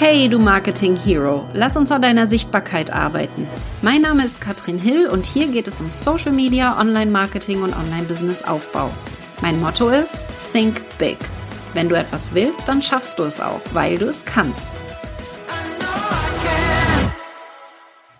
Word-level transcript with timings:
Hey, 0.00 0.28
du 0.28 0.38
Marketing 0.38 0.94
Hero, 0.94 1.44
lass 1.54 1.76
uns 1.76 1.90
an 1.90 2.02
deiner 2.02 2.28
Sichtbarkeit 2.28 2.92
arbeiten. 2.92 3.48
Mein 3.82 4.02
Name 4.02 4.24
ist 4.24 4.40
Katrin 4.40 4.78
Hill 4.78 5.08
und 5.08 5.26
hier 5.26 5.48
geht 5.48 5.66
es 5.66 5.80
um 5.80 5.90
Social 5.90 6.30
Media, 6.30 6.78
Online-Marketing 6.80 7.62
und 7.62 7.74
Online-Business-Aufbau. 7.74 8.92
Mein 9.42 9.58
Motto 9.58 9.88
ist 9.88 10.24
Think 10.52 10.84
Big. 10.98 11.18
Wenn 11.74 11.88
du 11.88 11.96
etwas 11.96 12.32
willst, 12.32 12.68
dann 12.68 12.80
schaffst 12.80 13.18
du 13.18 13.24
es 13.24 13.40
auch, 13.40 13.60
weil 13.72 13.98
du 13.98 14.06
es 14.06 14.24
kannst. 14.24 14.72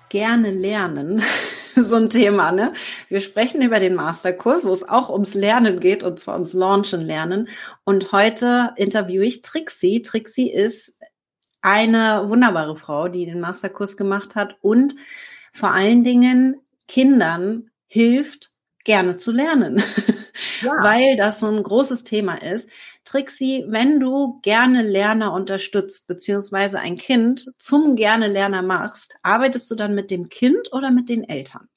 Gerne 0.08 0.50
lernen. 0.50 1.22
so 1.76 1.94
ein 1.94 2.10
Thema, 2.10 2.50
ne? 2.50 2.72
Wir 3.08 3.20
sprechen 3.20 3.62
über 3.62 3.78
den 3.78 3.94
Masterkurs, 3.94 4.66
wo 4.66 4.72
es 4.72 4.88
auch 4.88 5.10
ums 5.10 5.34
Lernen 5.34 5.78
geht 5.78 6.02
und 6.02 6.18
zwar 6.18 6.34
ums 6.34 6.54
Launchen 6.54 7.02
lernen. 7.02 7.48
Und 7.84 8.10
heute 8.10 8.72
interviewe 8.74 9.24
ich 9.24 9.42
Trixie. 9.42 10.02
Trixie 10.02 10.50
ist 10.50 10.97
eine 11.60 12.28
wunderbare 12.28 12.76
Frau, 12.76 13.08
die 13.08 13.26
den 13.26 13.40
Masterkurs 13.40 13.96
gemacht 13.96 14.34
hat 14.34 14.56
und 14.60 14.94
vor 15.52 15.72
allen 15.72 16.04
Dingen 16.04 16.60
Kindern 16.86 17.70
hilft, 17.86 18.52
gerne 18.84 19.16
zu 19.16 19.32
lernen, 19.32 19.82
ja. 20.62 20.72
weil 20.80 21.16
das 21.16 21.40
so 21.40 21.46
ein 21.50 21.62
großes 21.62 22.04
Thema 22.04 22.40
ist. 22.40 22.70
Trixie, 23.04 23.64
wenn 23.68 24.00
du 24.00 24.38
gerne 24.42 24.82
Lerner 24.82 25.32
unterstützt, 25.32 26.06
beziehungsweise 26.06 26.80
ein 26.80 26.96
Kind 26.96 27.52
zum 27.58 27.96
gerne 27.96 28.28
Lerner 28.28 28.62
machst, 28.62 29.16
arbeitest 29.22 29.70
du 29.70 29.74
dann 29.74 29.94
mit 29.94 30.10
dem 30.10 30.28
Kind 30.28 30.72
oder 30.72 30.90
mit 30.90 31.08
den 31.08 31.28
Eltern? 31.28 31.68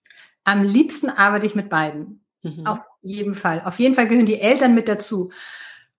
Am 0.43 0.63
liebsten 0.63 1.09
arbeite 1.09 1.45
ich 1.45 1.55
mit 1.55 1.69
beiden. 1.69 2.23
Mhm. 2.43 2.65
Auf 2.65 2.79
jeden 3.01 3.35
Fall. 3.35 3.61
Auf 3.65 3.79
jeden 3.79 3.95
Fall 3.95 4.07
gehören 4.07 4.25
die 4.25 4.39
Eltern 4.39 4.73
mit 4.73 4.87
dazu. 4.87 5.31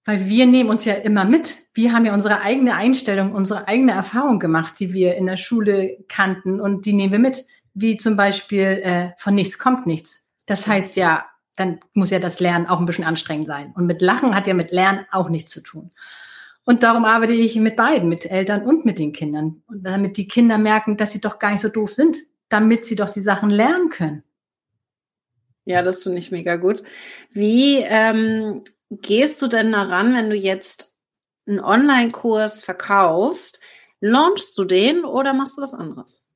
Weil 0.05 0.29
wir 0.29 0.47
nehmen 0.47 0.71
uns 0.71 0.85
ja 0.85 0.95
immer 0.95 1.25
mit. 1.25 1.57
Wir 1.75 1.93
haben 1.93 2.05
ja 2.05 2.13
unsere 2.13 2.41
eigene 2.41 2.75
Einstellung, 2.75 3.33
unsere 3.33 3.69
eigene 3.69 3.93
Erfahrung 3.93 4.39
gemacht, 4.39 4.75
die 4.81 4.93
wir 4.93 5.15
in 5.15 5.27
der 5.27 5.37
Schule 5.37 5.99
kannten 6.09 6.61
und 6.61 6.87
die 6.87 6.93
nehmen 6.93 7.13
wir 7.13 7.19
mit. 7.19 7.47
Wie 7.75 7.97
zum 7.97 8.17
Beispiel 8.17 8.81
äh, 8.83 9.11
von 9.17 9.35
nichts 9.35 9.59
kommt 9.59 9.87
nichts. 9.87 10.23
Das 10.47 10.67
heißt 10.67 10.97
ja, 10.97 11.25
dann 11.57 11.81
muss 11.95 12.11
ja 12.11 12.19
das 12.19 12.41
Lernen 12.41 12.67
auch 12.67 12.81
ein 12.81 12.87
bisschen 12.87 13.05
anstrengend 13.05 13.47
sein. 13.47 13.73
Und 13.75 13.87
mit 13.87 14.03
Lachen 14.03 14.35
hat 14.35 14.47
ja 14.47 14.55
mit 14.55 14.73
Lernen 14.73 15.07
auch 15.11 15.29
nichts 15.29 15.51
zu 15.51 15.63
tun. 15.63 15.93
Und 16.65 16.83
darum 16.83 17.05
arbeite 17.05 17.33
ich 17.33 17.57
mit 17.57 17.77
beiden, 17.77 18.09
mit 18.09 18.27
Eltern 18.27 18.63
und 18.63 18.85
mit 18.85 18.99
den 18.99 19.13
Kindern. 19.13 19.63
Und 19.67 19.85
damit 19.85 20.17
die 20.17 20.29
Kinder 20.29 20.59
merken, 20.59 20.97
dass 20.97 21.13
sie 21.13 21.21
doch 21.21 21.39
gar 21.39 21.53
nicht 21.53 21.61
so 21.61 21.69
doof 21.69 21.93
sind, 21.93 22.19
damit 22.49 22.87
sie 22.87 22.97
doch 22.97 23.11
die 23.11 23.23
Sachen 23.23 23.51
lernen 23.51 23.89
können. 23.89 24.23
Ja, 25.65 25.83
das 25.83 26.03
finde 26.03 26.19
ich 26.19 26.31
mega 26.31 26.57
gut. 26.57 26.83
Wie 27.31 27.79
ähm, 27.79 28.63
gehst 29.01 29.41
du 29.41 29.47
denn 29.47 29.73
daran, 29.73 30.15
wenn 30.15 30.31
du 30.31 30.37
jetzt 30.37 30.95
einen 31.47 31.61
Online-Kurs 31.61 32.63
verkaufst? 32.63 33.61
Launchst 34.01 34.57
du 34.59 34.65
den 34.65 35.05
oder 35.05 35.33
machst 35.33 35.57
du 35.57 35.63
was 35.63 35.75
anderes? 35.75 36.27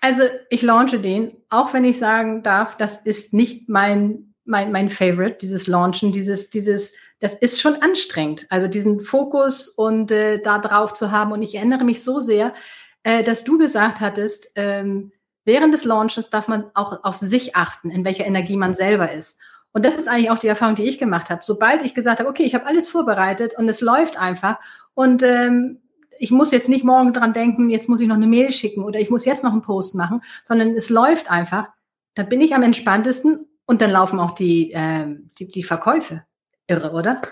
Also 0.00 0.22
ich 0.48 0.62
launche 0.62 0.98
den, 0.98 1.36
auch 1.50 1.74
wenn 1.74 1.84
ich 1.84 1.98
sagen 1.98 2.42
darf, 2.42 2.76
das 2.76 3.02
ist 3.02 3.34
nicht 3.34 3.68
mein, 3.68 4.34
mein, 4.44 4.72
mein 4.72 4.88
Favorite, 4.88 5.36
dieses 5.40 5.66
Launchen, 5.66 6.10
dieses, 6.10 6.48
dieses, 6.48 6.92
das 7.18 7.34
ist 7.34 7.60
schon 7.60 7.82
anstrengend. 7.82 8.46
Also 8.48 8.66
diesen 8.66 9.00
Fokus 9.00 9.68
und 9.68 10.10
äh, 10.10 10.40
da 10.40 10.58
drauf 10.58 10.94
zu 10.94 11.10
haben. 11.10 11.32
Und 11.32 11.42
ich 11.42 11.54
erinnere 11.54 11.84
mich 11.84 12.02
so 12.02 12.20
sehr, 12.20 12.54
äh, 13.02 13.22
dass 13.22 13.44
du 13.44 13.58
gesagt 13.58 14.00
hattest, 14.00 14.52
ähm, 14.54 15.12
während 15.44 15.74
des 15.74 15.84
Launches 15.84 16.30
darf 16.30 16.48
man 16.48 16.70
auch 16.74 17.04
auf 17.04 17.18
sich 17.18 17.54
achten, 17.54 17.90
in 17.90 18.04
welcher 18.04 18.26
Energie 18.26 18.56
man 18.56 18.74
selber 18.74 19.12
ist. 19.12 19.38
Und 19.72 19.84
das 19.84 19.96
ist 19.96 20.08
eigentlich 20.08 20.30
auch 20.30 20.38
die 20.38 20.48
Erfahrung, 20.48 20.74
die 20.74 20.88
ich 20.88 20.98
gemacht 20.98 21.30
habe. 21.30 21.42
Sobald 21.44 21.82
ich 21.82 21.94
gesagt 21.94 22.20
habe, 22.20 22.28
okay, 22.28 22.42
ich 22.42 22.54
habe 22.54 22.66
alles 22.66 22.90
vorbereitet 22.90 23.54
und 23.56 23.68
es 23.68 23.80
läuft 23.80 24.16
einfach 24.16 24.58
und 24.94 25.22
ähm, 25.22 25.80
ich 26.18 26.30
muss 26.30 26.50
jetzt 26.50 26.68
nicht 26.68 26.84
morgen 26.84 27.12
dran 27.12 27.32
denken, 27.32 27.70
jetzt 27.70 27.88
muss 27.88 28.00
ich 28.00 28.08
noch 28.08 28.16
eine 28.16 28.26
Mail 28.26 28.52
schicken 28.52 28.84
oder 28.84 29.00
ich 29.00 29.08
muss 29.08 29.24
jetzt 29.24 29.42
noch 29.42 29.52
einen 29.52 29.62
Post 29.62 29.94
machen, 29.94 30.22
sondern 30.44 30.74
es 30.74 30.90
läuft 30.90 31.30
einfach. 31.30 31.68
Da 32.14 32.24
bin 32.24 32.40
ich 32.42 32.54
am 32.54 32.62
entspanntesten 32.62 33.46
und 33.64 33.80
dann 33.80 33.90
laufen 33.90 34.18
auch 34.18 34.32
die, 34.32 34.72
äh, 34.72 35.06
die, 35.38 35.48
die 35.48 35.62
Verkäufe. 35.62 36.24
Irre, 36.66 36.92
oder? 36.92 37.22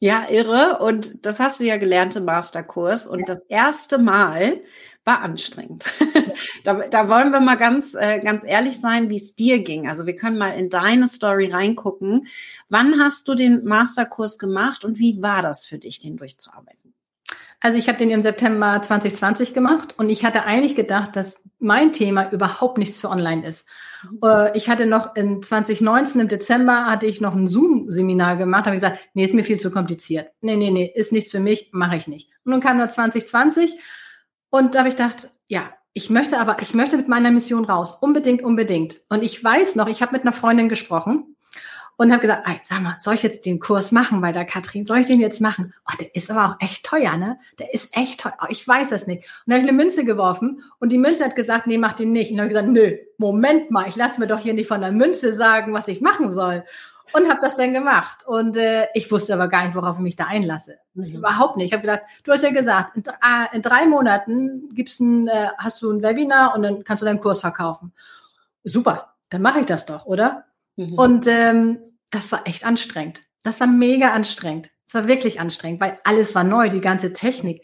Ja, 0.00 0.28
irre. 0.30 0.78
Und 0.80 1.26
das 1.26 1.40
hast 1.40 1.60
du 1.60 1.64
ja 1.64 1.76
gelernt 1.76 2.14
im 2.16 2.24
Masterkurs. 2.24 3.06
Und 3.06 3.20
ja. 3.20 3.34
das 3.34 3.38
erste 3.48 3.98
Mal 3.98 4.60
war 5.04 5.22
anstrengend. 5.22 5.86
da, 6.64 6.74
da, 6.74 7.08
wollen 7.08 7.30
wir 7.30 7.40
mal 7.40 7.56
ganz, 7.56 7.94
äh, 7.94 8.20
ganz 8.20 8.44
ehrlich 8.44 8.78
sein, 8.78 9.08
wie 9.08 9.16
es 9.16 9.34
dir 9.34 9.60
ging. 9.60 9.88
Also 9.88 10.06
wir 10.06 10.14
können 10.14 10.38
mal 10.38 10.50
in 10.50 10.68
deine 10.68 11.08
Story 11.08 11.50
reingucken. 11.50 12.26
Wann 12.68 13.00
hast 13.00 13.26
du 13.26 13.34
den 13.34 13.64
Masterkurs 13.64 14.38
gemacht 14.38 14.84
und 14.84 14.98
wie 14.98 15.22
war 15.22 15.42
das 15.42 15.66
für 15.66 15.78
dich, 15.78 15.98
den 15.98 16.16
durchzuarbeiten? 16.16 16.94
Also 17.60 17.76
ich 17.78 17.88
habe 17.88 17.98
den 17.98 18.10
im 18.10 18.22
September 18.22 18.80
2020 18.82 19.52
gemacht 19.52 19.94
und 19.96 20.10
ich 20.10 20.24
hatte 20.24 20.44
eigentlich 20.44 20.76
gedacht, 20.76 21.16
dass 21.16 21.42
mein 21.58 21.92
Thema 21.92 22.30
überhaupt 22.30 22.78
nichts 22.78 23.00
für 23.00 23.08
online 23.08 23.46
ist. 23.46 23.66
Äh, 24.22 24.56
ich 24.56 24.68
hatte 24.68 24.86
noch 24.86 25.16
in 25.16 25.42
2019 25.42 26.20
im 26.20 26.28
Dezember 26.28 26.86
hatte 26.86 27.06
ich 27.06 27.20
noch 27.20 27.34
ein 27.34 27.46
Zoom-Seminar 27.46 28.36
gemacht, 28.36 28.66
habe 28.66 28.76
gesagt, 28.76 28.98
nee, 29.14 29.24
ist 29.24 29.34
mir 29.34 29.44
viel 29.44 29.58
zu 29.58 29.70
kompliziert. 29.70 30.30
Nee, 30.40 30.56
nee, 30.56 30.70
nee, 30.70 30.92
ist 30.94 31.12
nichts 31.12 31.30
für 31.30 31.40
mich, 31.40 31.70
mache 31.72 31.96
ich 31.96 32.06
nicht. 32.06 32.30
Und 32.44 32.52
nun 32.52 32.60
kam 32.60 32.78
nur 32.78 32.88
2020 32.88 33.74
und 34.50 34.74
da 34.74 34.80
habe 34.80 34.88
ich 34.88 34.96
gedacht, 34.96 35.30
ja, 35.48 35.72
ich 35.92 36.10
möchte 36.10 36.38
aber, 36.38 36.56
ich 36.60 36.74
möchte 36.74 36.96
mit 36.96 37.08
meiner 37.08 37.30
Mission 37.30 37.64
raus. 37.64 37.98
Unbedingt, 38.00 38.42
unbedingt. 38.42 39.00
Und 39.08 39.24
ich 39.24 39.42
weiß 39.42 39.74
noch, 39.74 39.88
ich 39.88 40.00
habe 40.00 40.12
mit 40.12 40.22
einer 40.22 40.32
Freundin 40.32 40.68
gesprochen 40.68 41.34
und 41.98 42.12
habe 42.12 42.22
gesagt, 42.22 42.46
ey, 42.46 42.60
sag 42.62 42.80
mal, 42.80 42.96
soll 43.00 43.14
ich 43.14 43.24
jetzt 43.24 43.44
den 43.44 43.58
Kurs 43.58 43.90
machen 43.90 44.20
bei 44.20 44.30
der 44.30 44.44
Katrin? 44.44 44.86
Soll 44.86 44.98
ich 44.98 45.08
den 45.08 45.20
jetzt 45.20 45.40
machen? 45.40 45.74
Oh, 45.84 45.96
der 45.98 46.14
ist 46.14 46.30
aber 46.30 46.46
auch 46.46 46.56
echt 46.60 46.86
teuer, 46.86 47.16
ne? 47.16 47.38
Der 47.58 47.74
ist 47.74 47.94
echt 47.96 48.20
teuer. 48.20 48.34
Oh, 48.40 48.46
ich 48.48 48.66
weiß 48.66 48.90
das 48.90 49.08
nicht. 49.08 49.24
Und 49.24 49.44
dann 49.46 49.56
habe 49.56 49.64
ich 49.64 49.68
eine 49.68 49.76
Münze 49.76 50.04
geworfen 50.04 50.62
und 50.78 50.90
die 50.90 50.98
Münze 50.98 51.24
hat 51.24 51.34
gesagt, 51.34 51.66
nee, 51.66 51.76
mach 51.76 51.94
den 51.94 52.12
nicht. 52.12 52.30
Und 52.30 52.36
dann 52.36 52.48
habe 52.48 52.54
ich 52.54 52.60
gesagt, 52.60 52.72
nö, 52.72 52.96
Moment 53.18 53.72
mal, 53.72 53.88
ich 53.88 53.96
lasse 53.96 54.20
mir 54.20 54.28
doch 54.28 54.38
hier 54.38 54.54
nicht 54.54 54.68
von 54.68 54.80
der 54.80 54.92
Münze 54.92 55.34
sagen, 55.34 55.74
was 55.74 55.88
ich 55.88 56.00
machen 56.00 56.32
soll 56.32 56.64
und 57.14 57.28
habe 57.28 57.40
das 57.42 57.56
dann 57.56 57.72
gemacht. 57.72 58.24
Und 58.26 58.56
äh, 58.56 58.86
ich 58.94 59.10
wusste 59.10 59.34
aber 59.34 59.48
gar 59.48 59.64
nicht, 59.64 59.74
worauf 59.74 59.96
ich 59.96 60.02
mich 60.02 60.16
da 60.16 60.26
einlasse. 60.26 60.78
Mhm. 60.94 61.16
Überhaupt 61.16 61.56
nicht. 61.56 61.66
Ich 61.66 61.72
habe 61.72 61.82
gedacht, 61.82 62.02
du 62.22 62.32
hast 62.32 62.42
ja 62.42 62.50
gesagt, 62.50 62.96
in, 62.96 63.02
äh, 63.04 63.56
in 63.56 63.62
drei 63.62 63.86
Monaten 63.86 64.68
gibt's 64.72 65.00
ein, 65.00 65.26
äh, 65.26 65.48
hast 65.58 65.82
du 65.82 65.90
ein 65.90 66.02
Webinar 66.02 66.54
und 66.54 66.62
dann 66.62 66.84
kannst 66.84 67.02
du 67.02 67.06
deinen 67.06 67.20
Kurs 67.20 67.40
verkaufen. 67.40 67.92
Super, 68.62 69.14
dann 69.30 69.42
mache 69.42 69.60
ich 69.60 69.66
das 69.66 69.86
doch, 69.86 70.06
oder? 70.06 70.44
Mhm. 70.78 70.94
Und 70.94 71.26
ähm, 71.26 71.78
das 72.10 72.32
war 72.32 72.46
echt 72.46 72.64
anstrengend. 72.64 73.22
Das 73.42 73.60
war 73.60 73.66
mega 73.66 74.12
anstrengend. 74.12 74.70
Es 74.86 74.94
war 74.94 75.08
wirklich 75.08 75.40
anstrengend, 75.40 75.80
weil 75.80 75.98
alles 76.04 76.34
war 76.34 76.44
neu, 76.44 76.70
die 76.70 76.80
ganze 76.80 77.12
Technik, 77.12 77.62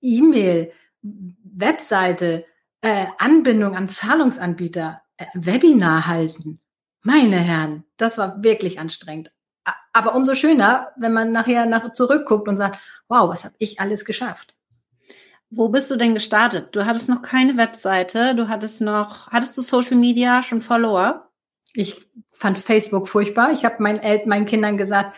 E-Mail, 0.00 0.72
Webseite, 1.02 2.44
äh, 2.80 3.06
Anbindung 3.18 3.76
an 3.76 3.88
Zahlungsanbieter, 3.88 5.02
äh, 5.18 5.26
Webinar 5.34 6.06
halten. 6.06 6.60
Meine 7.02 7.36
Herren, 7.36 7.84
das 7.96 8.18
war 8.18 8.42
wirklich 8.42 8.80
anstrengend. 8.80 9.30
Aber 9.92 10.14
umso 10.14 10.34
schöner, 10.34 10.92
wenn 10.96 11.12
man 11.12 11.32
nachher 11.32 11.66
nach 11.66 11.92
zurückguckt 11.92 12.48
und 12.48 12.56
sagt, 12.56 12.80
wow, 13.08 13.28
was 13.30 13.44
habe 13.44 13.54
ich 13.58 13.80
alles 13.80 14.04
geschafft. 14.04 14.54
Wo 15.50 15.68
bist 15.68 15.90
du 15.90 15.96
denn 15.96 16.14
gestartet? 16.14 16.74
Du 16.74 16.84
hattest 16.84 17.08
noch 17.08 17.22
keine 17.22 17.56
Webseite, 17.56 18.34
du 18.34 18.48
hattest 18.48 18.80
noch, 18.80 19.28
hattest 19.28 19.56
du 19.56 19.62
Social 19.62 19.96
Media 19.96 20.42
schon 20.42 20.60
Follower? 20.60 21.25
Ich 21.76 22.06
fand 22.32 22.58
Facebook 22.58 23.08
furchtbar. 23.08 23.52
Ich 23.52 23.64
habe 23.64 23.82
meinen, 23.82 24.00
El 24.00 24.26
meinen 24.26 24.46
Kindern 24.46 24.76
gesagt, 24.76 25.14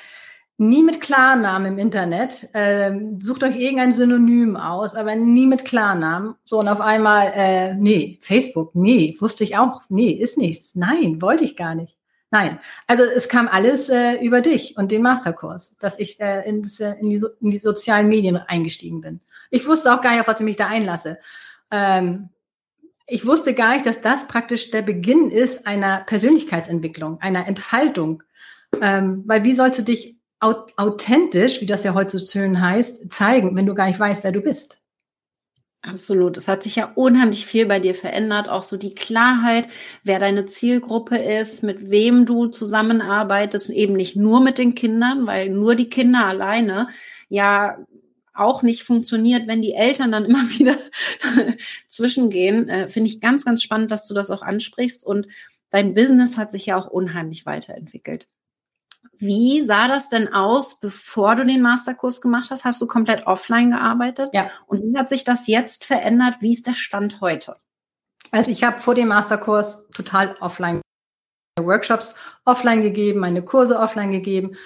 nie 0.59 0.83
mit 0.83 1.01
Klarnamen 1.01 1.75
im 1.75 1.79
Internet. 1.79 2.49
Ähm, 2.53 3.21
sucht 3.21 3.45
euch 3.45 3.57
irgendein 3.57 3.93
Synonym 3.93 4.57
aus, 4.57 4.95
aber 4.95 5.15
nie 5.15 5.47
mit 5.47 5.65
Klarnamen. 5.65 6.35
So 6.45 6.59
und 6.59 6.69
auf 6.69 6.81
einmal, 6.81 7.33
äh, 7.35 7.75
nee, 7.75 8.19
Facebook, 8.21 8.75
nee, 8.75 9.15
wusste 9.21 9.45
ich 9.45 9.57
auch, 9.57 9.83
nee, 9.89 10.11
ist 10.11 10.37
nichts. 10.37 10.75
Nein, 10.75 11.23
wollte 11.23 11.45
ich 11.45 11.57
gar 11.57 11.75
nicht. 11.75 11.97
Nein, 12.31 12.59
also 12.87 13.05
es 13.05 13.29
kam 13.29 13.49
alles 13.49 13.89
äh, 13.89 14.17
über 14.17 14.43
dich 14.43 14.77
und 14.77 14.93
den 14.93 15.01
Masterkurs, 15.01 15.75
dass 15.81 15.99
ich 15.99 16.21
äh, 16.21 16.47
ins, 16.47 16.79
äh, 16.79 16.95
in, 17.01 17.09
die, 17.09 17.19
so 17.19 17.29
in 17.41 17.51
die 17.51 17.59
sozialen 17.59 18.09
Medien 18.09 18.37
eingestiegen 18.37 19.01
bin. 19.01 19.21
Ich 19.51 19.67
wusste 19.67 19.95
auch 19.95 20.03
gar 20.03 20.11
nicht, 20.11 20.21
auf 20.21 20.29
was 20.29 20.41
ich 20.41 20.45
mich 20.45 20.57
da 20.57 20.67
einlasse. 20.67 21.19
Ähm, 21.71 22.29
ich 23.09 23.27
wusste 23.27 23.55
gar 23.55 23.73
nicht, 23.73 23.87
dass 23.87 24.01
das 24.01 24.29
praktisch 24.29 24.71
der 24.71 24.83
Beginn 24.83 25.31
ist 25.31 25.67
einer 25.67 26.05
Persönlichkeitsentwicklung, 26.05 27.21
einer 27.21 27.47
Entfaltung. 27.49 28.23
Ähm, 28.83 29.25
weil 29.27 29.45
wie 29.45 29.55
sollst 29.55 29.79
du 29.79 29.83
dich 29.83 30.19
authentisch, 30.41 31.61
wie 31.61 31.67
das 31.67 31.83
ja 31.83 31.95
heute 31.95 32.19
so 32.19 32.41
heißt, 32.41 33.11
zeigen, 33.11 33.57
wenn 33.57 33.67
du 33.67 33.75
gar 33.75 33.87
nicht 33.87 33.99
weißt, 33.99 34.23
wer 34.23 34.33
du 34.33 34.41
bist. 34.41 34.81
Absolut. 35.83 36.37
Es 36.37 36.49
hat 36.49 36.63
sich 36.63 36.77
ja 36.77 36.93
unheimlich 36.95 37.47
viel 37.47 37.67
bei 37.67 37.81
dir 37.81 37.95
verändert. 37.95 38.49
Auch 38.49 38.63
so 38.63 38.77
die 38.77 38.95
Klarheit, 38.95 39.69
wer 40.03 40.19
deine 40.19 40.47
Zielgruppe 40.47 41.17
ist, 41.17 41.63
mit 41.63 41.91
wem 41.91 42.27
du 42.27 42.47
zusammenarbeitest, 42.47 43.71
eben 43.71 43.95
nicht 43.95 44.17
nur 44.17 44.41
mit 44.41 44.59
den 44.59 44.75
Kindern, 44.75 45.27
weil 45.27 45.51
nur 45.51 45.77
die 45.77 45.89
Kinder 45.89 46.27
alleine 46.27 46.89
ja 47.29 47.79
auch 48.39 48.63
nicht 48.63 48.83
funktioniert, 48.83 49.47
wenn 49.47 49.63
die 49.63 49.75
Eltern 49.75 50.13
dann 50.13 50.25
immer 50.25 50.43
wieder 50.51 50.77
zwischengehen. 51.87 52.69
Äh, 52.69 52.89
Finde 52.89 53.11
ich 53.11 53.21
ganz, 53.21 53.45
ganz 53.45 53.63
spannend, 53.63 53.91
dass 53.91 54.07
du 54.07 54.15
das 54.15 54.31
auch 54.31 54.43
ansprichst. 54.43 55.05
Und 55.05 55.27
dein 55.71 55.95
Business 55.95 56.37
hat 56.37 56.51
sich 56.51 56.67
ja 56.67 56.77
auch 56.77 56.87
unheimlich 56.87 57.47
weiterentwickelt. 57.47 58.29
Wie 59.19 59.63
sah 59.63 59.89
das 59.89 60.09
denn 60.09 60.33
aus, 60.33 60.79
bevor 60.79 61.35
du 61.35 61.45
den 61.45 61.61
Masterkurs 61.61 62.21
gemacht 62.21 62.51
hast? 62.51 62.65
Hast 62.65 62.81
du 62.81 62.87
komplett 62.87 63.27
offline 63.27 63.71
gearbeitet? 63.73 64.31
Ja. 64.33 64.51
Und 64.67 64.83
wie 64.83 64.97
hat 64.97 65.09
sich 65.09 65.25
das 65.25 65.49
jetzt 65.49 65.85
verändert? 65.85 66.37
Wie 66.41 66.53
ist 66.53 66.67
der 66.69 66.75
Stand 66.75 67.21
heute? 67.21 67.55
Also 68.31 68.51
ich 68.51 68.63
habe 68.63 68.79
vor 68.79 68.95
dem 68.95 69.09
Masterkurs 69.09 69.87
total 69.93 70.37
offline 70.41 70.83
Workshops 71.61 72.15
offline 72.45 72.83
gegeben, 72.83 73.21
meine 73.21 73.43
Kurse 73.43 73.79
offline 73.79 74.13
gegeben. 74.13 74.57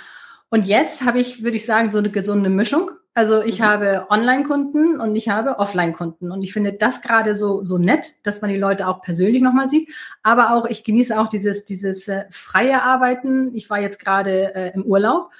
Und 0.52 0.66
jetzt 0.66 1.02
habe 1.06 1.18
ich, 1.18 1.42
würde 1.42 1.56
ich 1.56 1.64
sagen, 1.64 1.90
so 1.90 1.96
eine 1.96 2.10
gesunde 2.10 2.50
Mischung. 2.50 2.90
Also 3.14 3.40
ich 3.40 3.60
mhm. 3.60 3.64
habe 3.64 4.06
Online-Kunden 4.10 5.00
und 5.00 5.16
ich 5.16 5.30
habe 5.30 5.58
Offline-Kunden. 5.58 6.30
Und 6.30 6.42
ich 6.42 6.52
finde 6.52 6.74
das 6.74 7.00
gerade 7.00 7.34
so, 7.36 7.64
so 7.64 7.78
nett, 7.78 8.04
dass 8.22 8.42
man 8.42 8.50
die 8.50 8.58
Leute 8.58 8.86
auch 8.86 9.00
persönlich 9.00 9.40
nochmal 9.40 9.70
sieht. 9.70 9.88
Aber 10.22 10.52
auch, 10.52 10.66
ich 10.66 10.84
genieße 10.84 11.18
auch 11.18 11.30
dieses, 11.30 11.64
dieses 11.64 12.06
äh, 12.06 12.26
freie 12.28 12.82
Arbeiten. 12.82 13.54
Ich 13.54 13.70
war 13.70 13.80
jetzt 13.80 13.98
gerade 13.98 14.54
äh, 14.54 14.72
im 14.74 14.82
Urlaub. 14.84 15.30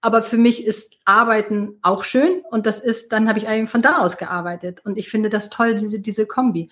Aber 0.00 0.22
für 0.22 0.38
mich 0.38 0.64
ist 0.64 0.94
Arbeiten 1.04 1.78
auch 1.82 2.02
schön. 2.02 2.40
Und 2.50 2.64
das 2.64 2.78
ist, 2.78 3.12
dann 3.12 3.28
habe 3.28 3.38
ich 3.38 3.46
eigentlich 3.46 3.68
von 3.68 3.82
da 3.82 3.98
aus 3.98 4.16
gearbeitet. 4.16 4.80
Und 4.86 4.96
ich 4.96 5.10
finde 5.10 5.28
das 5.28 5.50
toll, 5.50 5.74
diese, 5.74 6.00
diese 6.00 6.24
Kombi. 6.24 6.70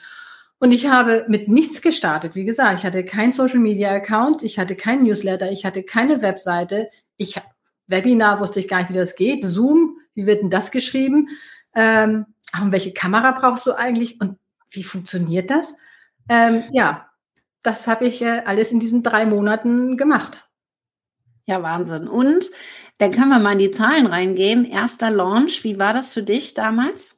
Und 0.58 0.72
ich 0.72 0.88
habe 0.88 1.26
mit 1.28 1.48
nichts 1.48 1.82
gestartet. 1.82 2.34
Wie 2.34 2.46
gesagt, 2.46 2.78
ich 2.78 2.86
hatte 2.86 3.04
kein 3.04 3.32
Social 3.32 3.58
Media 3.58 3.90
Account, 3.90 4.42
ich 4.42 4.58
hatte 4.58 4.76
kein 4.76 5.02
Newsletter, 5.02 5.52
ich 5.52 5.66
hatte 5.66 5.82
keine 5.82 6.22
Webseite. 6.22 6.88
Ich 7.18 7.36
Webinar 7.86 8.40
wusste 8.40 8.60
ich 8.60 8.68
gar 8.68 8.78
nicht, 8.78 8.90
wie 8.90 8.94
das 8.94 9.16
geht. 9.16 9.44
Zoom, 9.44 9.98
wie 10.14 10.26
wird 10.26 10.42
denn 10.42 10.50
das 10.50 10.70
geschrieben? 10.70 11.28
Ähm, 11.74 12.26
und 12.60 12.72
welche 12.72 12.92
Kamera 12.92 13.32
brauchst 13.32 13.66
du 13.66 13.72
eigentlich 13.72 14.20
und 14.20 14.38
wie 14.70 14.82
funktioniert 14.82 15.50
das? 15.50 15.74
Ähm, 16.28 16.64
ja, 16.72 17.10
das 17.62 17.86
habe 17.86 18.06
ich 18.06 18.22
äh, 18.22 18.42
alles 18.44 18.72
in 18.72 18.80
diesen 18.80 19.02
drei 19.02 19.26
Monaten 19.26 19.96
gemacht. 19.96 20.48
Ja, 21.46 21.62
Wahnsinn. 21.62 22.08
Und 22.08 22.50
dann 22.98 23.10
können 23.10 23.30
wir 23.30 23.38
mal 23.38 23.52
in 23.52 23.58
die 23.58 23.70
Zahlen 23.70 24.06
reingehen. 24.06 24.64
Erster 24.64 25.10
Launch, 25.10 25.64
wie 25.64 25.78
war 25.78 25.92
das 25.92 26.12
für 26.12 26.22
dich 26.22 26.54
damals? 26.54 27.16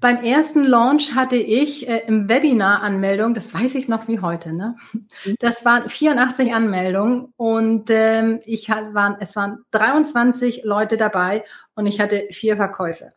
Beim 0.00 0.24
ersten 0.24 0.64
Launch 0.64 1.14
hatte 1.14 1.36
ich 1.36 1.86
äh, 1.86 2.02
im 2.06 2.28
Webinar 2.28 2.82
Anmeldung, 2.82 3.34
das 3.34 3.52
weiß 3.52 3.74
ich 3.74 3.86
noch 3.86 4.08
wie 4.08 4.20
heute, 4.20 4.54
ne? 4.54 4.76
Mhm. 4.92 5.36
Das 5.40 5.64
waren 5.66 5.88
84 5.90 6.54
Anmeldungen 6.54 7.34
und 7.36 7.90
ähm, 7.90 8.40
ich 8.46 8.70
waren, 8.70 9.16
es 9.20 9.36
waren 9.36 9.58
23 9.72 10.62
Leute 10.64 10.96
dabei 10.96 11.44
und 11.74 11.86
ich 11.86 12.00
hatte 12.00 12.26
vier 12.30 12.56
Verkäufe. 12.56 13.12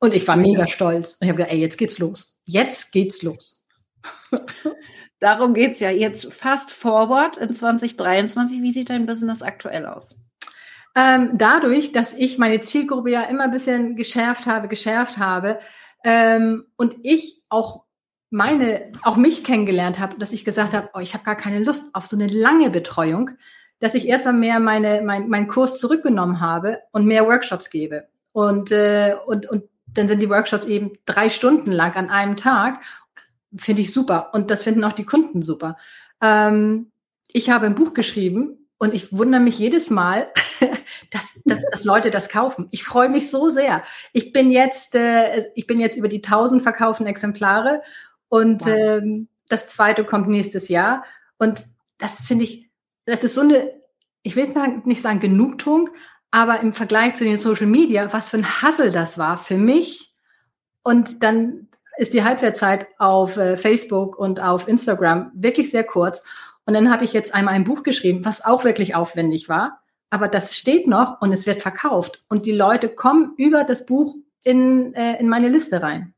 Und 0.00 0.14
ich 0.14 0.26
war 0.26 0.36
mega 0.36 0.66
stolz. 0.66 1.12
Und 1.14 1.22
ich 1.22 1.28
habe 1.28 1.36
gesagt, 1.36 1.52
ey, 1.52 1.60
jetzt 1.60 1.76
geht's 1.76 1.98
los. 1.98 2.40
Jetzt 2.46 2.90
geht's 2.90 3.22
los. 3.22 3.64
Darum 5.20 5.52
geht's 5.52 5.78
ja 5.80 5.90
jetzt 5.90 6.32
fast 6.32 6.72
forward 6.72 7.36
in 7.36 7.52
2023. 7.52 8.62
Wie 8.62 8.72
sieht 8.72 8.88
dein 8.88 9.06
Business 9.06 9.42
aktuell 9.42 9.86
aus? 9.86 10.24
Ähm, 10.96 11.30
dadurch, 11.34 11.92
dass 11.92 12.14
ich 12.14 12.38
meine 12.38 12.60
Zielgruppe 12.60 13.10
ja 13.10 13.22
immer 13.22 13.44
ein 13.44 13.52
bisschen 13.52 13.96
geschärft 13.96 14.46
habe, 14.46 14.68
geschärft 14.68 15.18
habe 15.18 15.60
ähm, 16.04 16.64
und 16.76 16.96
ich 17.02 17.42
auch 17.48 17.84
meine, 18.30 18.92
auch 19.02 19.16
mich 19.16 19.44
kennengelernt 19.44 19.98
habe, 19.98 20.18
dass 20.18 20.32
ich 20.32 20.44
gesagt 20.44 20.72
habe, 20.72 20.90
oh, 20.94 21.00
ich 21.00 21.14
habe 21.14 21.24
gar 21.24 21.36
keine 21.36 21.58
Lust 21.58 21.94
auf 21.94 22.06
so 22.06 22.16
eine 22.16 22.28
lange 22.28 22.70
Betreuung, 22.70 23.30
dass 23.80 23.94
ich 23.94 24.06
erstmal 24.06 24.34
mehr 24.34 24.60
meine, 24.60 25.02
mein, 25.02 25.28
meinen 25.28 25.48
Kurs 25.48 25.78
zurückgenommen 25.78 26.40
habe 26.40 26.78
und 26.92 27.06
mehr 27.06 27.26
Workshops 27.26 27.70
gebe. 27.70 28.08
Und, 28.32 28.70
äh, 28.70 29.16
und, 29.26 29.46
und 29.46 29.64
dann 29.86 30.06
sind 30.06 30.20
die 30.20 30.30
Workshops 30.30 30.64
eben 30.66 30.92
drei 31.06 31.28
Stunden 31.28 31.72
lang 31.72 31.96
an 31.96 32.10
einem 32.10 32.36
Tag. 32.36 32.80
Finde 33.56 33.82
ich 33.82 33.92
super. 33.92 34.30
Und 34.32 34.50
das 34.50 34.62
finden 34.62 34.84
auch 34.84 34.92
die 34.92 35.06
Kunden 35.06 35.42
super. 35.42 35.76
Ähm, 36.22 36.92
ich 37.32 37.50
habe 37.50 37.66
ein 37.66 37.74
Buch 37.74 37.94
geschrieben, 37.94 38.59
und 38.80 38.94
ich 38.94 39.16
wundere 39.16 39.42
mich 39.42 39.58
jedes 39.58 39.90
Mal, 39.90 40.32
dass, 41.10 41.22
dass, 41.44 41.60
dass 41.70 41.84
Leute 41.84 42.10
das 42.10 42.30
kaufen. 42.30 42.66
Ich 42.70 42.82
freue 42.82 43.10
mich 43.10 43.30
so 43.30 43.50
sehr. 43.50 43.82
Ich 44.14 44.32
bin 44.32 44.50
jetzt, 44.50 44.94
äh, 44.94 45.50
ich 45.54 45.66
bin 45.66 45.78
jetzt 45.78 45.98
über 45.98 46.08
die 46.08 46.24
1000 46.24 46.62
verkauften 46.62 47.06
Exemplare 47.06 47.82
und 48.30 48.64
wow. 48.64 48.72
ähm, 48.74 49.28
das 49.50 49.68
zweite 49.68 50.04
kommt 50.04 50.28
nächstes 50.28 50.68
Jahr. 50.68 51.04
Und 51.36 51.60
das 51.98 52.22
finde 52.22 52.44
ich, 52.44 52.70
das 53.04 53.22
ist 53.22 53.34
so 53.34 53.42
eine, 53.42 53.70
ich 54.22 54.34
will 54.34 54.48
nicht 54.84 55.02
sagen 55.02 55.20
Genugtuung, 55.20 55.90
aber 56.30 56.60
im 56.60 56.72
Vergleich 56.72 57.14
zu 57.16 57.24
den 57.24 57.36
Social 57.36 57.66
Media, 57.66 58.10
was 58.14 58.30
für 58.30 58.38
ein 58.38 58.62
Hassel 58.62 58.92
das 58.92 59.18
war 59.18 59.36
für 59.36 59.58
mich. 59.58 60.14
Und 60.82 61.22
dann 61.22 61.68
ist 61.98 62.14
die 62.14 62.24
Halbwertzeit 62.24 62.86
auf 62.96 63.36
äh, 63.36 63.58
Facebook 63.58 64.18
und 64.18 64.40
auf 64.40 64.68
Instagram 64.68 65.32
wirklich 65.34 65.70
sehr 65.70 65.84
kurz. 65.84 66.22
Und 66.66 66.74
dann 66.74 66.90
habe 66.90 67.04
ich 67.04 67.12
jetzt 67.12 67.34
einmal 67.34 67.54
ein 67.54 67.64
Buch 67.64 67.82
geschrieben, 67.82 68.24
was 68.24 68.44
auch 68.44 68.64
wirklich 68.64 68.94
aufwendig 68.94 69.48
war. 69.48 69.80
Aber 70.10 70.28
das 70.28 70.56
steht 70.56 70.86
noch 70.86 71.20
und 71.20 71.32
es 71.32 71.46
wird 71.46 71.62
verkauft. 71.62 72.24
Und 72.28 72.46
die 72.46 72.52
Leute 72.52 72.88
kommen 72.88 73.34
über 73.36 73.64
das 73.64 73.86
Buch 73.86 74.16
in, 74.42 74.94
äh, 74.94 75.18
in 75.20 75.28
meine 75.28 75.48
Liste 75.48 75.82
rein. 75.82 76.14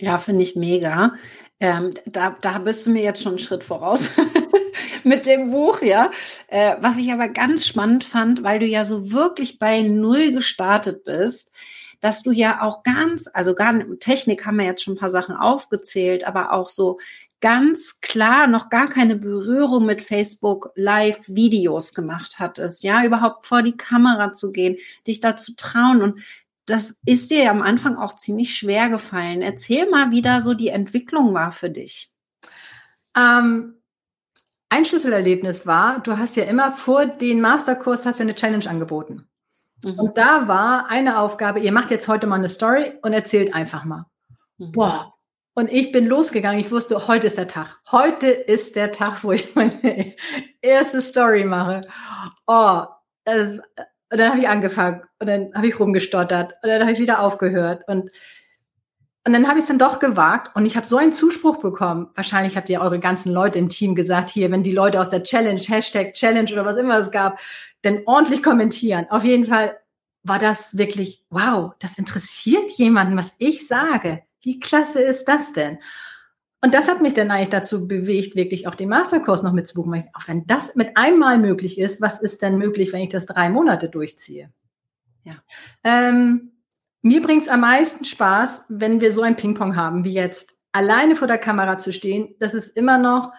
Ja, 0.00 0.18
finde 0.18 0.42
ich 0.42 0.56
mega. 0.56 1.14
Ähm, 1.60 1.94
da, 2.06 2.36
da 2.40 2.58
bist 2.58 2.86
du 2.86 2.90
mir 2.90 3.04
jetzt 3.04 3.22
schon 3.22 3.32
einen 3.32 3.38
Schritt 3.38 3.62
voraus 3.62 4.10
mit 5.04 5.26
dem 5.26 5.52
Buch, 5.52 5.80
ja. 5.80 6.10
Äh, 6.48 6.76
was 6.80 6.96
ich 6.96 7.12
aber 7.12 7.28
ganz 7.28 7.66
spannend 7.66 8.02
fand, 8.02 8.42
weil 8.42 8.58
du 8.58 8.66
ja 8.66 8.84
so 8.84 9.12
wirklich 9.12 9.60
bei 9.60 9.82
Null 9.82 10.32
gestartet 10.32 11.04
bist, 11.04 11.52
dass 12.00 12.22
du 12.24 12.32
ja 12.32 12.62
auch 12.62 12.82
ganz, 12.82 13.30
also 13.32 13.54
gar 13.54 13.78
Technik 14.00 14.44
haben 14.44 14.58
wir 14.58 14.64
jetzt 14.64 14.82
schon 14.82 14.94
ein 14.94 14.98
paar 14.98 15.08
Sachen 15.08 15.36
aufgezählt, 15.36 16.24
aber 16.24 16.52
auch 16.52 16.68
so 16.68 16.98
ganz 17.42 18.00
klar 18.00 18.46
noch 18.46 18.70
gar 18.70 18.88
keine 18.88 19.16
Berührung 19.16 19.84
mit 19.84 20.00
Facebook 20.00 20.70
Live-Videos 20.76 21.92
gemacht 21.92 22.36
hattest, 22.38 22.84
ja, 22.84 23.04
überhaupt 23.04 23.46
vor 23.46 23.62
die 23.62 23.76
Kamera 23.76 24.32
zu 24.32 24.52
gehen, 24.52 24.78
dich 25.06 25.20
da 25.20 25.36
zu 25.36 25.54
trauen. 25.56 26.00
Und 26.00 26.20
das 26.64 26.94
ist 27.04 27.30
dir 27.30 27.42
ja 27.44 27.50
am 27.50 27.60
Anfang 27.60 27.96
auch 27.96 28.16
ziemlich 28.16 28.54
schwer 28.54 28.88
gefallen. 28.88 29.42
Erzähl 29.42 29.90
mal, 29.90 30.12
wie 30.12 30.22
da 30.22 30.40
so 30.40 30.54
die 30.54 30.68
Entwicklung 30.68 31.34
war 31.34 31.52
für 31.52 31.68
dich. 31.68 32.10
Ähm, 33.16 33.82
ein 34.70 34.84
Schlüsselerlebnis 34.86 35.66
war, 35.66 36.00
du 36.00 36.16
hast 36.16 36.36
ja 36.36 36.44
immer 36.44 36.72
vor 36.72 37.04
den 37.04 37.40
Masterkurs 37.42 38.06
hast 38.06 38.20
du 38.20 38.22
eine 38.22 38.34
Challenge 38.34 38.66
angeboten. 38.70 39.28
Mhm. 39.84 39.98
Und 39.98 40.16
da 40.16 40.46
war 40.46 40.88
eine 40.88 41.18
Aufgabe, 41.18 41.60
ihr 41.60 41.72
macht 41.72 41.90
jetzt 41.90 42.06
heute 42.06 42.26
mal 42.28 42.36
eine 42.36 42.48
Story 42.48 42.92
und 43.02 43.12
erzählt 43.12 43.52
einfach 43.52 43.84
mal. 43.84 44.06
Mhm. 44.58 44.72
Boah, 44.72 45.12
und 45.54 45.70
ich 45.70 45.92
bin 45.92 46.06
losgegangen. 46.06 46.60
Ich 46.60 46.70
wusste, 46.70 47.08
heute 47.08 47.26
ist 47.26 47.38
der 47.38 47.48
Tag. 47.48 47.80
Heute 47.90 48.28
ist 48.28 48.76
der 48.76 48.92
Tag, 48.92 49.22
wo 49.22 49.32
ich 49.32 49.54
meine 49.54 50.14
erste 50.62 51.00
Story 51.00 51.44
mache. 51.44 51.82
Oh, 52.46 52.84
das, 53.24 53.58
und 54.12 54.18
dann 54.18 54.30
habe 54.30 54.40
ich 54.40 54.48
angefangen 54.48 55.02
und 55.18 55.26
dann 55.26 55.54
habe 55.54 55.66
ich 55.66 55.78
rumgestottert 55.80 56.54
und 56.62 56.68
dann 56.68 56.82
habe 56.82 56.92
ich 56.92 56.98
wieder 56.98 57.20
aufgehört 57.20 57.84
und 57.86 58.10
und 59.24 59.32
dann 59.34 59.46
habe 59.46 59.58
ich 59.58 59.62
es 59.62 59.68
dann 59.68 59.78
doch 59.78 60.00
gewagt 60.00 60.56
und 60.56 60.66
ich 60.66 60.76
habe 60.76 60.84
so 60.84 60.96
einen 60.96 61.12
Zuspruch 61.12 61.58
bekommen. 61.58 62.10
Wahrscheinlich 62.16 62.56
habt 62.56 62.68
ihr 62.68 62.80
eure 62.80 62.98
ganzen 62.98 63.32
Leute 63.32 63.56
im 63.60 63.68
Team 63.68 63.94
gesagt, 63.94 64.30
hier, 64.30 64.50
wenn 64.50 64.64
die 64.64 64.72
Leute 64.72 65.00
aus 65.00 65.10
der 65.10 65.22
Challenge, 65.22 65.60
Hashtag 65.60 66.14
Challenge 66.14 66.52
oder 66.52 66.64
was 66.64 66.76
immer 66.76 66.98
es 66.98 67.12
gab, 67.12 67.38
dann 67.82 68.00
ordentlich 68.04 68.42
kommentieren. 68.42 69.06
Auf 69.10 69.22
jeden 69.22 69.46
Fall 69.46 69.78
war 70.24 70.40
das 70.40 70.76
wirklich, 70.76 71.24
wow, 71.30 71.72
das 71.78 71.98
interessiert 71.98 72.68
jemanden, 72.72 73.16
was 73.16 73.34
ich 73.38 73.68
sage. 73.68 74.22
Wie 74.42 74.60
klasse 74.60 75.00
ist 75.00 75.24
das 75.26 75.52
denn? 75.52 75.78
Und 76.64 76.74
das 76.74 76.88
hat 76.88 77.02
mich 77.02 77.14
dann 77.14 77.30
eigentlich 77.30 77.48
dazu 77.48 77.88
bewegt, 77.88 78.36
wirklich 78.36 78.68
auch 78.68 78.76
den 78.76 78.88
Masterkurs 78.88 79.42
noch 79.42 79.52
mitzubuchen. 79.52 80.04
Auch 80.14 80.28
wenn 80.28 80.46
das 80.46 80.76
mit 80.76 80.96
einmal 80.96 81.38
möglich 81.38 81.78
ist, 81.78 82.00
was 82.00 82.20
ist 82.20 82.40
denn 82.40 82.56
möglich, 82.56 82.92
wenn 82.92 83.02
ich 83.02 83.08
das 83.08 83.26
drei 83.26 83.48
Monate 83.48 83.88
durchziehe? 83.88 84.52
Ja. 85.24 85.32
Ähm, 85.82 86.52
mir 87.02 87.20
bringt 87.20 87.42
es 87.42 87.48
am 87.48 87.60
meisten 87.60 88.04
Spaß, 88.04 88.66
wenn 88.68 89.00
wir 89.00 89.12
so 89.12 89.22
ein 89.22 89.34
Ping-Pong 89.34 89.74
haben, 89.74 90.04
wie 90.04 90.12
jetzt 90.12 90.52
alleine 90.70 91.16
vor 91.16 91.26
der 91.26 91.38
Kamera 91.38 91.78
zu 91.78 91.92
stehen. 91.92 92.36
Das 92.38 92.54
ist 92.54 92.76
immer 92.76 92.96
noch 92.96 93.32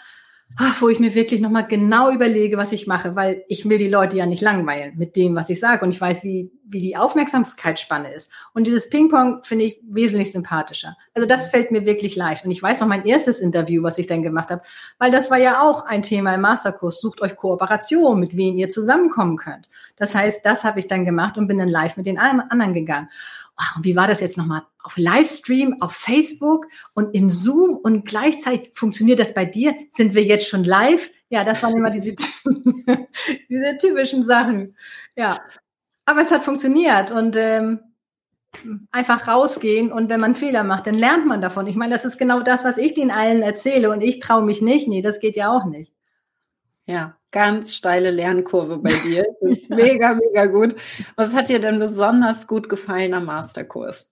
wo 0.79 0.89
ich 0.89 0.99
mir 0.99 1.15
wirklich 1.15 1.41
nochmal 1.41 1.65
genau 1.65 2.11
überlege, 2.11 2.57
was 2.57 2.71
ich 2.71 2.85
mache, 2.85 3.15
weil 3.15 3.43
ich 3.47 3.67
will 3.67 3.79
die 3.79 3.87
Leute 3.87 4.17
ja 4.17 4.25
nicht 4.25 4.41
langweilen 4.41 4.93
mit 4.97 5.15
dem, 5.15 5.35
was 5.35 5.49
ich 5.49 5.59
sage. 5.59 5.83
Und 5.83 5.91
ich 5.91 5.99
weiß, 5.99 6.23
wie, 6.23 6.51
wie 6.65 6.79
die 6.79 6.95
Aufmerksamkeitsspanne 6.95 8.13
ist. 8.13 8.31
Und 8.53 8.67
dieses 8.67 8.87
Ping-Pong 8.89 9.41
finde 9.43 9.65
ich 9.65 9.81
wesentlich 9.89 10.31
sympathischer. 10.31 10.95
Also 11.15 11.27
das 11.27 11.47
fällt 11.47 11.71
mir 11.71 11.85
wirklich 11.85 12.15
leicht. 12.15 12.45
Und 12.45 12.51
ich 12.51 12.61
weiß 12.61 12.81
noch 12.81 12.87
mein 12.87 13.05
erstes 13.05 13.39
Interview, 13.39 13.81
was 13.81 13.97
ich 13.97 14.05
dann 14.05 14.21
gemacht 14.21 14.51
habe, 14.51 14.61
weil 14.99 15.09
das 15.09 15.31
war 15.31 15.39
ja 15.39 15.63
auch 15.63 15.85
ein 15.85 16.03
Thema 16.03 16.35
im 16.35 16.41
Masterkurs. 16.41 16.99
Sucht 16.99 17.21
euch 17.21 17.35
Kooperation, 17.35 18.19
mit 18.19 18.37
wem 18.37 18.57
ihr 18.57 18.69
zusammenkommen 18.69 19.37
könnt. 19.37 19.67
Das 19.95 20.13
heißt, 20.13 20.45
das 20.45 20.63
habe 20.63 20.79
ich 20.79 20.87
dann 20.87 21.03
gemacht 21.03 21.37
und 21.37 21.47
bin 21.47 21.57
dann 21.57 21.69
live 21.69 21.97
mit 21.97 22.05
den 22.05 22.19
anderen 22.19 22.75
gegangen 22.75 23.09
oh, 23.59 23.79
wie 23.81 23.95
war 23.95 24.07
das 24.07 24.21
jetzt 24.21 24.37
nochmal? 24.37 24.63
Auf 24.81 24.97
Livestream, 24.97 25.81
auf 25.81 25.93
Facebook 25.93 26.67
und 26.93 27.13
in 27.13 27.29
Zoom 27.29 27.77
und 27.77 28.05
gleichzeitig 28.05 28.71
funktioniert 28.73 29.19
das 29.19 29.33
bei 29.33 29.45
dir? 29.45 29.75
Sind 29.91 30.15
wir 30.15 30.23
jetzt 30.23 30.47
schon 30.47 30.63
live? 30.63 31.09
Ja, 31.29 31.43
das 31.43 31.63
waren 31.63 31.75
immer 31.75 31.89
diese, 31.89 32.13
diese 33.49 33.77
typischen 33.79 34.23
Sachen. 34.23 34.75
Ja, 35.15 35.39
aber 36.05 36.21
es 36.21 36.31
hat 36.31 36.43
funktioniert 36.43 37.11
und 37.11 37.35
ähm, 37.37 37.79
einfach 38.91 39.27
rausgehen 39.27 39.91
und 39.91 40.09
wenn 40.09 40.19
man 40.19 40.35
Fehler 40.35 40.63
macht, 40.63 40.87
dann 40.87 40.95
lernt 40.95 41.25
man 41.25 41.41
davon. 41.41 41.67
Ich 41.67 41.75
meine, 41.75 41.93
das 41.93 42.05
ist 42.05 42.17
genau 42.17 42.41
das, 42.41 42.63
was 42.63 42.77
ich 42.77 42.93
den 42.93 43.11
allen 43.11 43.41
erzähle 43.41 43.89
und 43.89 44.01
ich 44.01 44.19
traue 44.19 44.43
mich 44.43 44.61
nicht. 44.61 44.87
Nee, 44.87 45.01
das 45.01 45.19
geht 45.19 45.35
ja 45.35 45.51
auch 45.51 45.65
nicht. 45.65 45.92
Ja, 46.85 47.17
ganz 47.31 47.73
steile 47.73 48.11
Lernkurve 48.11 48.77
bei 48.77 48.93
dir. 48.93 49.25
Das 49.41 49.57
ist 49.57 49.69
mega, 49.69 50.13
mega 50.13 50.45
gut. 50.47 50.75
Was 51.15 51.33
hat 51.33 51.49
dir 51.49 51.59
denn 51.59 51.79
besonders 51.79 52.47
gut 52.47 52.69
gefallen 52.69 53.13
am 53.13 53.25
Masterkurs? 53.25 54.11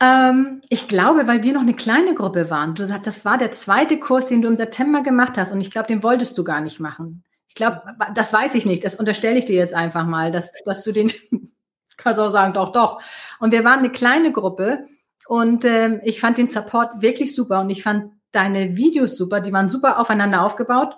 Ähm, 0.00 0.60
ich 0.68 0.88
glaube, 0.88 1.26
weil 1.26 1.42
wir 1.42 1.52
noch 1.52 1.62
eine 1.62 1.74
kleine 1.74 2.14
Gruppe 2.14 2.50
waren. 2.50 2.74
Das 2.74 3.24
war 3.24 3.38
der 3.38 3.52
zweite 3.52 3.98
Kurs, 3.98 4.26
den 4.26 4.42
du 4.42 4.48
im 4.48 4.56
September 4.56 5.02
gemacht 5.02 5.38
hast. 5.38 5.52
Und 5.52 5.60
ich 5.60 5.70
glaube, 5.70 5.88
den 5.88 6.02
wolltest 6.02 6.36
du 6.36 6.44
gar 6.44 6.60
nicht 6.60 6.80
machen. 6.80 7.24
Ich 7.48 7.54
glaube, 7.54 7.82
das 8.14 8.32
weiß 8.32 8.54
ich 8.56 8.66
nicht. 8.66 8.84
Das 8.84 8.96
unterstelle 8.96 9.38
ich 9.38 9.44
dir 9.44 9.56
jetzt 9.56 9.74
einfach 9.74 10.06
mal, 10.06 10.32
dass, 10.32 10.50
dass 10.64 10.82
du 10.82 10.92
den, 10.92 11.12
kannst 11.96 12.20
auch 12.20 12.30
sagen, 12.30 12.52
doch, 12.52 12.72
doch. 12.72 13.00
Und 13.38 13.52
wir 13.52 13.64
waren 13.64 13.78
eine 13.78 13.90
kleine 13.90 14.32
Gruppe 14.32 14.86
und 15.26 15.64
ähm, 15.64 16.00
ich 16.04 16.20
fand 16.20 16.38
den 16.38 16.48
Support 16.48 17.00
wirklich 17.00 17.34
super 17.34 17.60
und 17.60 17.70
ich 17.70 17.82
fand 17.82 18.13
deine 18.34 18.76
Videos 18.76 19.16
super. 19.16 19.40
Die 19.40 19.52
waren 19.52 19.68
super 19.68 19.98
aufeinander 19.98 20.42
aufgebaut. 20.42 20.96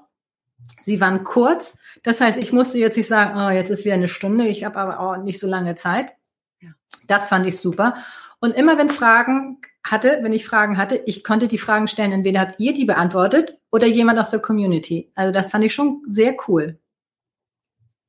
Sie 0.83 1.01
waren 1.01 1.25
kurz. 1.25 1.79
Das 2.03 2.21
heißt, 2.21 2.39
ich 2.39 2.53
musste 2.53 2.79
jetzt 2.79 2.97
nicht 2.97 3.09
sagen, 3.09 3.39
oh, 3.39 3.51
jetzt 3.51 3.71
ist 3.71 3.85
wieder 3.85 3.95
eine 3.95 4.09
Stunde. 4.09 4.47
Ich 4.47 4.65
habe 4.65 4.79
aber 4.79 5.01
auch 5.01 5.17
nicht 5.23 5.41
so 5.41 5.47
lange 5.47 5.75
Zeit. 5.75 6.13
Ja. 6.61 6.71
Das 7.07 7.29
fand 7.29 7.47
ich 7.47 7.59
super. 7.59 7.97
Und 8.41 8.55
immer 8.55 8.79
wenn 8.79 8.89
es 8.89 8.97
Fragen 8.97 9.59
hatte, 9.85 10.19
wenn 10.23 10.33
ich 10.33 10.47
Fragen 10.47 10.77
hatte, 10.79 10.97
ich 11.07 11.25
konnte 11.25 11.49
die 11.49 11.59
Fragen 11.59 11.89
stellen. 11.89 12.13
Entweder 12.13 12.41
habt 12.41 12.61
ihr 12.61 12.75
die 12.75 12.85
beantwortet 12.85 13.59
oder 13.71 13.87
jemand 13.87 14.19
aus 14.19 14.31
der 14.31 14.41
Community. 14.41 15.11
Also 15.15 15.33
das 15.33 15.51
fand 15.51 15.65
ich 15.65 15.75
schon 15.75 16.03
sehr 16.07 16.37
cool. 16.49 16.79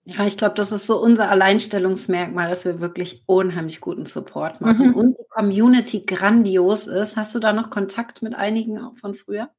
Ja, 0.09 0.25
ich 0.25 0.37
glaube, 0.37 0.55
das 0.55 0.71
ist 0.71 0.87
so 0.87 1.01
unser 1.01 1.29
Alleinstellungsmerkmal, 1.29 2.49
dass 2.49 2.63
wir 2.63 2.79
wirklich 2.79 3.23
unheimlich 3.25 3.81
guten 3.81 4.05
Support 4.05 4.61
machen 4.61 4.89
mhm. 4.89 4.95
und 4.95 5.17
die 5.17 5.25
Community 5.29 6.05
grandios 6.05 6.87
ist. 6.87 7.17
Hast 7.17 7.35
du 7.35 7.39
da 7.39 7.51
noch 7.51 7.69
Kontakt 7.69 8.21
mit 8.21 8.33
einigen 8.33 8.95
von 8.95 9.15
früher? 9.15 9.49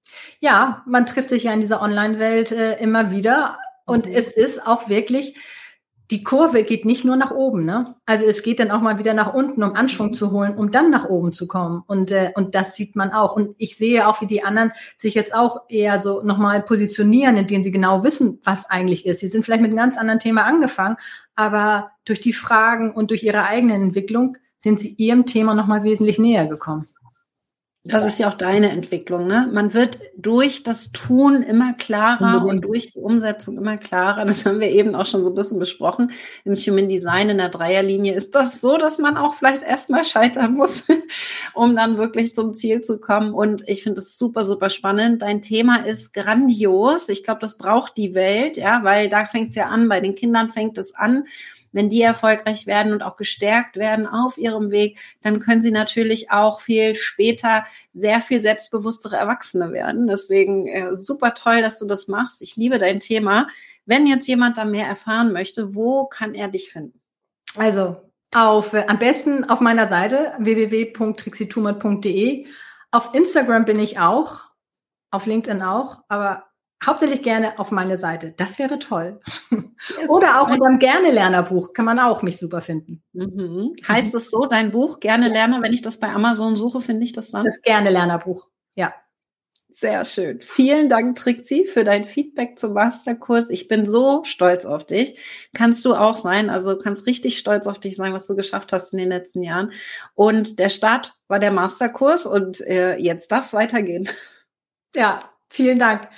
Ja, 0.40 0.82
man 0.86 1.04
trifft 1.04 1.28
sich 1.28 1.44
ja 1.44 1.52
in 1.52 1.60
dieser 1.60 1.82
Online-Welt 1.82 2.52
äh, 2.52 2.78
immer 2.78 3.10
wieder 3.10 3.58
und 3.84 4.06
mhm. 4.06 4.12
es 4.14 4.32
ist 4.32 4.66
auch 4.66 4.88
wirklich, 4.88 5.36
die 6.10 6.24
Kurve 6.24 6.62
geht 6.62 6.86
nicht 6.86 7.04
nur 7.04 7.16
nach 7.16 7.30
oben, 7.30 7.66
ne? 7.66 7.94
Also 8.06 8.24
es 8.24 8.42
geht 8.42 8.60
dann 8.60 8.70
auch 8.70 8.80
mal 8.80 8.98
wieder 8.98 9.12
nach 9.12 9.34
unten, 9.34 9.62
um 9.62 9.74
Anschwung 9.74 10.14
zu 10.14 10.30
holen, 10.30 10.56
um 10.56 10.70
dann 10.70 10.90
nach 10.90 11.04
oben 11.04 11.34
zu 11.34 11.46
kommen. 11.46 11.82
Und 11.86 12.10
äh, 12.10 12.32
und 12.34 12.54
das 12.54 12.76
sieht 12.76 12.96
man 12.96 13.10
auch. 13.10 13.36
Und 13.36 13.54
ich 13.58 13.76
sehe 13.76 14.08
auch, 14.08 14.22
wie 14.22 14.26
die 14.26 14.42
anderen 14.42 14.72
sich 14.96 15.14
jetzt 15.14 15.34
auch 15.34 15.68
eher 15.68 16.00
so 16.00 16.22
nochmal 16.22 16.62
positionieren, 16.62 17.36
indem 17.36 17.62
sie 17.62 17.70
genau 17.70 18.04
wissen, 18.04 18.40
was 18.42 18.64
eigentlich 18.70 19.04
ist. 19.04 19.20
Sie 19.20 19.28
sind 19.28 19.44
vielleicht 19.44 19.60
mit 19.60 19.70
einem 19.70 19.78
ganz 19.78 19.98
anderen 19.98 20.20
Thema 20.20 20.44
angefangen, 20.44 20.96
aber 21.34 21.90
durch 22.06 22.20
die 22.20 22.32
Fragen 22.32 22.92
und 22.92 23.10
durch 23.10 23.22
ihre 23.22 23.44
eigene 23.44 23.74
Entwicklung 23.74 24.38
sind 24.58 24.78
sie 24.78 24.94
ihrem 24.96 25.26
Thema 25.26 25.54
nochmal 25.54 25.84
wesentlich 25.84 26.18
näher 26.18 26.46
gekommen. 26.46 26.88
Das 27.88 28.04
ist 28.04 28.18
ja 28.18 28.28
auch 28.28 28.34
deine 28.34 28.68
Entwicklung, 28.68 29.26
ne? 29.26 29.48
Man 29.50 29.72
wird 29.72 29.98
durch 30.16 30.62
das 30.62 30.92
Tun 30.92 31.42
immer 31.42 31.72
klarer 31.72 32.44
und 32.44 32.62
durch 32.62 32.92
die 32.92 32.98
Umsetzung 32.98 33.56
immer 33.56 33.78
klarer. 33.78 34.26
Das 34.26 34.44
haben 34.44 34.60
wir 34.60 34.70
eben 34.70 34.94
auch 34.94 35.06
schon 35.06 35.24
so 35.24 35.30
ein 35.30 35.34
bisschen 35.34 35.58
besprochen. 35.58 36.12
Im 36.44 36.54
Human 36.54 36.90
Design 36.90 37.30
in 37.30 37.38
der 37.38 37.48
Dreierlinie 37.48 38.12
ist 38.12 38.34
das 38.34 38.60
so, 38.60 38.76
dass 38.76 38.98
man 38.98 39.16
auch 39.16 39.34
vielleicht 39.34 39.62
erstmal 39.62 40.04
scheitern 40.04 40.54
muss, 40.54 40.84
um 41.54 41.74
dann 41.74 41.96
wirklich 41.96 42.34
zum 42.34 42.52
Ziel 42.52 42.82
zu 42.82 42.98
kommen. 42.98 43.32
Und 43.32 43.66
ich 43.66 43.82
finde 43.82 44.02
es 44.02 44.18
super, 44.18 44.44
super 44.44 44.68
spannend. 44.68 45.22
Dein 45.22 45.40
Thema 45.40 45.86
ist 45.86 46.12
grandios. 46.12 47.08
Ich 47.08 47.22
glaube, 47.22 47.40
das 47.40 47.56
braucht 47.56 47.96
die 47.96 48.14
Welt, 48.14 48.58
ja, 48.58 48.84
weil 48.84 49.08
da 49.08 49.24
fängt 49.24 49.50
es 49.50 49.56
ja 49.56 49.68
an. 49.68 49.88
Bei 49.88 50.00
den 50.00 50.14
Kindern 50.14 50.50
fängt 50.50 50.76
es 50.76 50.94
an 50.94 51.24
wenn 51.72 51.88
die 51.88 52.02
erfolgreich 52.02 52.66
werden 52.66 52.92
und 52.92 53.02
auch 53.02 53.16
gestärkt 53.16 53.76
werden 53.76 54.06
auf 54.06 54.38
ihrem 54.38 54.70
Weg, 54.70 54.98
dann 55.22 55.40
können 55.40 55.62
sie 55.62 55.70
natürlich 55.70 56.30
auch 56.30 56.60
viel 56.60 56.94
später 56.94 57.64
sehr 57.92 58.20
viel 58.20 58.40
selbstbewusstere 58.40 59.16
Erwachsene 59.16 59.72
werden. 59.72 60.06
Deswegen 60.06 60.68
äh, 60.68 60.96
super 60.96 61.34
toll, 61.34 61.62
dass 61.62 61.78
du 61.78 61.86
das 61.86 62.08
machst. 62.08 62.42
Ich 62.42 62.56
liebe 62.56 62.78
dein 62.78 63.00
Thema. 63.00 63.48
Wenn 63.86 64.06
jetzt 64.06 64.28
jemand 64.28 64.58
da 64.58 64.64
mehr 64.64 64.86
erfahren 64.86 65.32
möchte, 65.32 65.74
wo 65.74 66.06
kann 66.06 66.34
er 66.34 66.48
dich 66.48 66.70
finden? 66.70 67.00
Also 67.56 67.96
auf, 68.34 68.74
äh, 68.74 68.84
am 68.86 68.98
besten 68.98 69.44
auf 69.44 69.60
meiner 69.60 69.88
Seite 69.88 70.34
www.trixitumat.de. 70.38 72.46
Auf 72.90 73.14
Instagram 73.14 73.64
bin 73.64 73.78
ich 73.78 73.98
auch, 73.98 74.40
auf 75.10 75.24
LinkedIn 75.26 75.62
auch, 75.62 76.02
aber 76.08 76.47
hauptsächlich 76.84 77.22
gerne 77.22 77.58
auf 77.58 77.70
meine 77.70 77.98
Seite. 77.98 78.32
Das 78.36 78.58
wäre 78.58 78.78
toll. 78.78 79.20
Yes. 79.50 80.08
Oder 80.08 80.40
auch 80.40 80.50
unserem 80.50 80.78
Gerne-Lerner-Buch 80.78 81.72
kann 81.72 81.84
man 81.84 81.98
auch 81.98 82.22
mich 82.22 82.36
super 82.36 82.60
finden. 82.60 83.02
Mhm. 83.12 83.74
Heißt 83.86 84.14
es 84.14 84.30
so, 84.30 84.46
dein 84.46 84.70
Buch 84.70 85.00
Gerne 85.00 85.28
Lerner, 85.28 85.62
wenn 85.62 85.72
ich 85.72 85.82
das 85.82 86.00
bei 86.00 86.08
Amazon 86.08 86.56
suche, 86.56 86.80
finde 86.80 87.04
ich 87.04 87.12
das 87.12 87.30
dann? 87.30 87.44
Das 87.44 87.62
Gerne-Lerner-Buch, 87.62 88.46
ja. 88.74 88.92
Sehr 89.70 90.04
schön. 90.04 90.40
Vielen 90.40 90.88
Dank, 90.88 91.16
Trixie, 91.16 91.64
für 91.64 91.84
dein 91.84 92.04
Feedback 92.04 92.58
zum 92.58 92.72
Masterkurs. 92.72 93.50
Ich 93.50 93.68
bin 93.68 93.86
so 93.86 94.24
stolz 94.24 94.64
auf 94.64 94.86
dich. 94.86 95.20
Kannst 95.54 95.84
du 95.84 95.94
auch 95.94 96.16
sein. 96.16 96.48
Also 96.50 96.78
kannst 96.78 97.06
richtig 97.06 97.38
stolz 97.38 97.66
auf 97.66 97.78
dich 97.78 97.94
sein, 97.94 98.12
was 98.12 98.26
du 98.26 98.34
geschafft 98.34 98.72
hast 98.72 98.92
in 98.92 98.98
den 98.98 99.10
letzten 99.10 99.42
Jahren. 99.42 99.70
Und 100.14 100.58
der 100.58 100.70
Start 100.70 101.14
war 101.28 101.38
der 101.38 101.52
Masterkurs 101.52 102.24
und 102.26 102.60
äh, 102.62 102.96
jetzt 102.96 103.30
darf 103.30 103.44
es 103.44 103.52
weitergehen. 103.52 104.08
Ja, 104.94 105.30
vielen 105.50 105.78
Dank. 105.78 106.08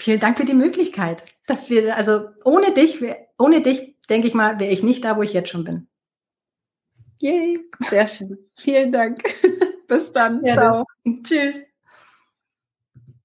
Vielen 0.00 0.18
Dank 0.18 0.38
für 0.38 0.46
die 0.46 0.54
Möglichkeit, 0.54 1.24
dass 1.46 1.68
wir, 1.68 1.94
also 1.94 2.30
ohne 2.44 2.72
dich, 2.72 3.04
ohne 3.38 3.60
dich, 3.60 3.96
denke 4.08 4.26
ich 4.26 4.34
mal, 4.34 4.58
wäre 4.58 4.72
ich 4.72 4.82
nicht 4.82 5.04
da, 5.04 5.18
wo 5.18 5.22
ich 5.22 5.34
jetzt 5.34 5.50
schon 5.50 5.64
bin. 5.64 5.88
Yay, 7.20 7.58
sehr 7.80 8.06
schön. 8.06 8.38
Vielen 8.56 8.92
Dank. 8.92 9.22
Bis 9.88 10.10
dann. 10.10 10.42
Ja, 10.42 10.54
Ciao. 10.54 10.84
Tschüss. 11.22 11.62